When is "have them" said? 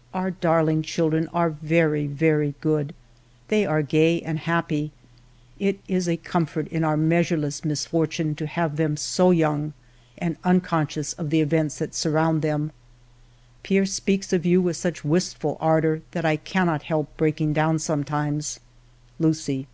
8.46-8.96